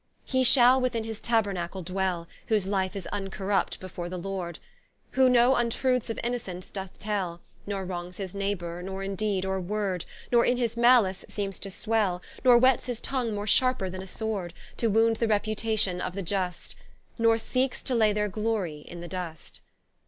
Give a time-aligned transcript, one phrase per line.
[0.25, 4.57] He shall within his Tabernacle dwell, Whose life is vncorrupt before the Lord,
[5.11, 9.61] Who no vntrueths of Innocents doth tell, Nor wrongs his neighbour, nor in deed, nor
[9.61, 14.01] word, Nor in his malice seems to swell, Nor whets his tongue more sharper than
[14.01, 16.73] a sword, To wound the reputation of the Iust;
[17.19, 19.61] Nor seekes to lay their glorie in the Dust.